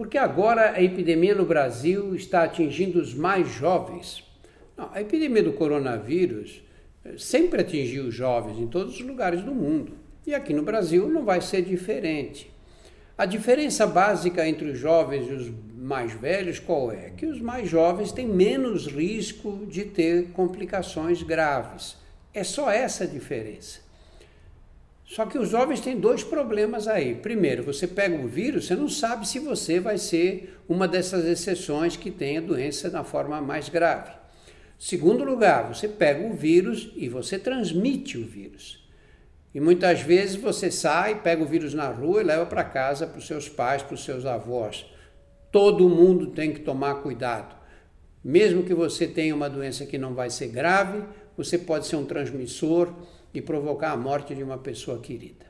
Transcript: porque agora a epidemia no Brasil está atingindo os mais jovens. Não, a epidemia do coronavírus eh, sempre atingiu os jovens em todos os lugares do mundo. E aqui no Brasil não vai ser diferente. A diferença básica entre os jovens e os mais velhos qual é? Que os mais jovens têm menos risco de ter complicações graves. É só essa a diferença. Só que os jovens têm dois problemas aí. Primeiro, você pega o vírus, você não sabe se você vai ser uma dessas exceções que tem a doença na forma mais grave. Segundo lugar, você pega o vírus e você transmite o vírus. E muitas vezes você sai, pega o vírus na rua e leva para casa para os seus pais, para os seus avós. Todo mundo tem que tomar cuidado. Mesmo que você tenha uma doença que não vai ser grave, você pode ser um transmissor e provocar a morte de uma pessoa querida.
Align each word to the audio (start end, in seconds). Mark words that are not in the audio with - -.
porque 0.00 0.16
agora 0.16 0.72
a 0.72 0.82
epidemia 0.82 1.34
no 1.34 1.44
Brasil 1.44 2.14
está 2.14 2.44
atingindo 2.44 2.98
os 2.98 3.12
mais 3.12 3.46
jovens. 3.50 4.24
Não, 4.74 4.88
a 4.94 5.02
epidemia 5.02 5.42
do 5.42 5.52
coronavírus 5.52 6.62
eh, 7.04 7.16
sempre 7.18 7.60
atingiu 7.60 8.06
os 8.06 8.14
jovens 8.14 8.58
em 8.58 8.66
todos 8.66 8.94
os 8.94 9.00
lugares 9.02 9.42
do 9.42 9.54
mundo. 9.54 9.92
E 10.26 10.34
aqui 10.34 10.54
no 10.54 10.62
Brasil 10.62 11.06
não 11.06 11.22
vai 11.22 11.42
ser 11.42 11.60
diferente. 11.60 12.50
A 13.18 13.26
diferença 13.26 13.86
básica 13.86 14.48
entre 14.48 14.70
os 14.70 14.78
jovens 14.78 15.28
e 15.28 15.34
os 15.34 15.52
mais 15.76 16.14
velhos 16.14 16.58
qual 16.58 16.90
é? 16.90 17.10
Que 17.10 17.26
os 17.26 17.38
mais 17.38 17.68
jovens 17.68 18.10
têm 18.10 18.26
menos 18.26 18.86
risco 18.86 19.66
de 19.68 19.84
ter 19.84 20.28
complicações 20.28 21.22
graves. 21.22 21.98
É 22.32 22.42
só 22.42 22.70
essa 22.70 23.04
a 23.04 23.06
diferença. 23.06 23.80
Só 25.10 25.26
que 25.26 25.36
os 25.36 25.48
jovens 25.48 25.80
têm 25.80 25.98
dois 25.98 26.22
problemas 26.22 26.86
aí. 26.86 27.16
Primeiro, 27.16 27.64
você 27.64 27.84
pega 27.84 28.14
o 28.14 28.28
vírus, 28.28 28.66
você 28.66 28.76
não 28.76 28.88
sabe 28.88 29.26
se 29.26 29.40
você 29.40 29.80
vai 29.80 29.98
ser 29.98 30.56
uma 30.68 30.86
dessas 30.86 31.24
exceções 31.24 31.96
que 31.96 32.12
tem 32.12 32.38
a 32.38 32.40
doença 32.40 32.88
na 32.90 33.02
forma 33.02 33.40
mais 33.40 33.68
grave. 33.68 34.12
Segundo 34.78 35.24
lugar, 35.24 35.66
você 35.74 35.88
pega 35.88 36.24
o 36.24 36.32
vírus 36.32 36.92
e 36.94 37.08
você 37.08 37.40
transmite 37.40 38.18
o 38.18 38.24
vírus. 38.24 38.88
E 39.52 39.58
muitas 39.58 40.00
vezes 40.00 40.36
você 40.36 40.70
sai, 40.70 41.20
pega 41.22 41.42
o 41.42 41.46
vírus 41.46 41.74
na 41.74 41.88
rua 41.88 42.20
e 42.20 42.24
leva 42.24 42.46
para 42.46 42.62
casa 42.62 43.04
para 43.04 43.18
os 43.18 43.26
seus 43.26 43.48
pais, 43.48 43.82
para 43.82 43.94
os 43.94 44.04
seus 44.04 44.24
avós. 44.24 44.86
Todo 45.50 45.88
mundo 45.88 46.28
tem 46.28 46.52
que 46.52 46.60
tomar 46.60 47.02
cuidado. 47.02 47.56
Mesmo 48.22 48.62
que 48.62 48.74
você 48.74 49.08
tenha 49.08 49.34
uma 49.34 49.50
doença 49.50 49.84
que 49.84 49.98
não 49.98 50.14
vai 50.14 50.30
ser 50.30 50.46
grave, 50.46 51.02
você 51.36 51.58
pode 51.58 51.88
ser 51.88 51.96
um 51.96 52.04
transmissor 52.04 52.94
e 53.32 53.40
provocar 53.40 53.92
a 53.92 53.96
morte 53.96 54.34
de 54.34 54.42
uma 54.42 54.58
pessoa 54.58 54.98
querida. 55.00 55.46